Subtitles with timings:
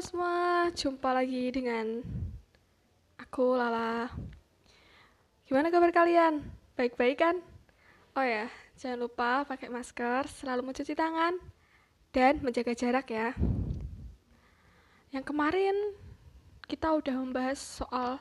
[0.00, 2.00] semua, jumpa lagi dengan
[3.20, 4.08] aku Lala.
[5.44, 6.40] Gimana kabar kalian?
[6.72, 7.36] Baik-baik kan?
[8.16, 8.48] Oh ya,
[8.80, 11.36] jangan lupa pakai masker, selalu mencuci tangan,
[12.16, 13.36] dan menjaga jarak ya.
[15.12, 15.76] Yang kemarin
[16.64, 18.16] kita udah membahas soal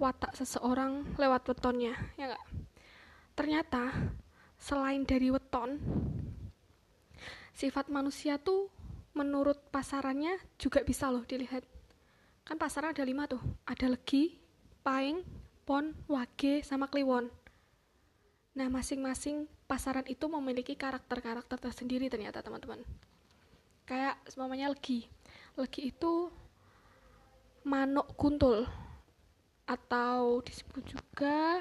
[0.00, 2.44] watak seseorang lewat wetonnya, ya nggak?
[3.36, 3.92] Ternyata
[4.56, 5.76] selain dari weton,
[7.52, 8.72] sifat manusia tuh
[9.18, 11.66] menurut pasarannya juga bisa loh dilihat.
[12.46, 13.42] Kan pasaran ada lima tuh.
[13.66, 14.38] Ada legi
[14.86, 15.26] paing
[15.66, 17.26] pon wage sama kliwon.
[18.54, 22.86] Nah masing-masing pasaran itu memiliki karakter-karakter tersendiri ternyata teman-teman.
[23.82, 25.10] Kayak semuanya legi.
[25.58, 26.30] Legi itu
[27.66, 28.64] manuk kuntul
[29.68, 31.60] atau disebut juga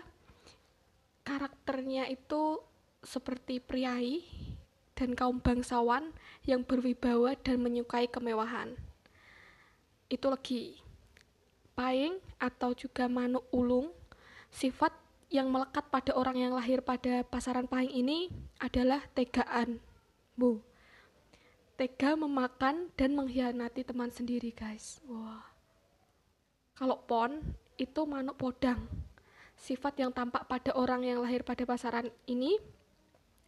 [1.28, 2.64] karakternya itu
[3.04, 4.24] seperti priai
[4.98, 6.10] dan kaum bangsawan
[6.50, 8.74] yang berwibawa dan menyukai kemewahan.
[10.10, 10.82] Itu lagi.
[11.78, 13.94] Paing atau juga manuk ulung,
[14.50, 14.90] sifat
[15.30, 19.78] yang melekat pada orang yang lahir pada pasaran paing ini adalah tegaan.
[20.34, 20.66] Bu.
[21.78, 24.98] Tega memakan dan mengkhianati teman sendiri, guys.
[25.06, 25.46] Wah.
[26.74, 28.90] Kalau pon itu manuk podang.
[29.58, 32.58] Sifat yang tampak pada orang yang lahir pada pasaran ini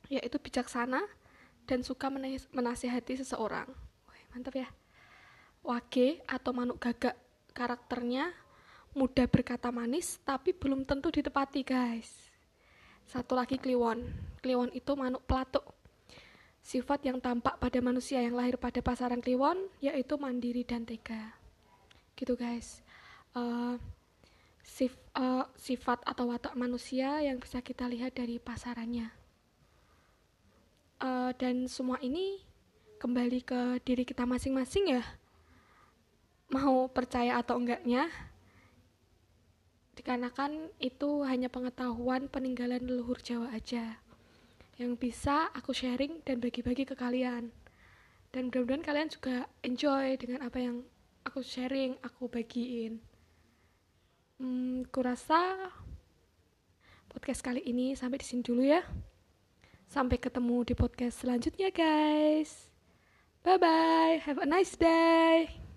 [0.10, 1.06] yaitu bijaksana,
[1.70, 2.10] dan suka
[2.50, 3.70] menasihati seseorang.
[4.10, 4.66] Wih, mantap ya.
[5.62, 7.14] Wage atau manuk gagak
[7.54, 8.34] karakternya
[8.98, 12.10] mudah berkata manis tapi belum tentu ditepati guys.
[13.06, 14.02] Satu lagi kliwon.
[14.42, 15.78] Kliwon itu manuk pelatuk.
[16.66, 21.38] Sifat yang tampak pada manusia yang lahir pada pasaran kliwon yaitu mandiri dan tega.
[22.18, 22.82] Gitu guys.
[23.38, 23.78] Uh,
[24.66, 29.20] sif, uh, sifat atau watak manusia yang bisa kita lihat dari pasarannya
[31.00, 32.44] uh, dan semua ini
[33.00, 35.04] kembali ke diri kita masing-masing ya.
[36.52, 38.10] Mau percaya atau enggaknya
[39.96, 44.00] dikarenakan itu hanya pengetahuan peninggalan leluhur Jawa aja
[44.80, 47.52] yang bisa aku sharing dan bagi-bagi ke kalian.
[48.30, 50.86] Dan mudah-mudahan kalian juga enjoy dengan apa yang
[51.28, 53.04] aku sharing aku bagiin.
[54.40, 55.68] Hmm, kurasa
[57.12, 58.80] podcast kali ini sampai di sini dulu ya
[59.90, 62.70] Sampai ketemu di podcast selanjutnya, guys.
[63.42, 64.22] Bye bye.
[64.22, 65.69] Have a nice day.